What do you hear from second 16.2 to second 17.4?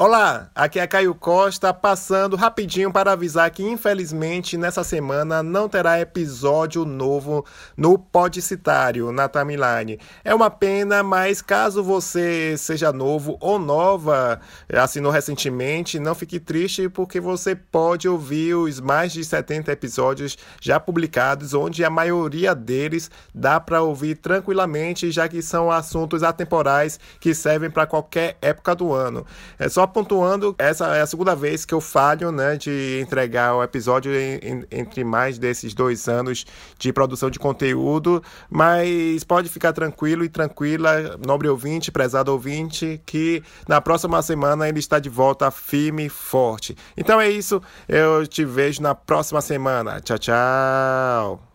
triste porque